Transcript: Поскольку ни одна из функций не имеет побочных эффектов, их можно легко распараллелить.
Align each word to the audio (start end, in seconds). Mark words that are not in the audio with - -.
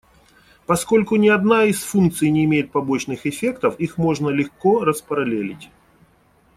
Поскольку 0.65 1.15
ни 1.15 1.27
одна 1.29 1.65
из 1.65 1.83
функций 1.83 2.31
не 2.31 2.45
имеет 2.45 2.71
побочных 2.71 3.27
эффектов, 3.27 3.75
их 3.79 3.99
можно 3.99 4.29
легко 4.29 4.83
распараллелить. 4.83 5.69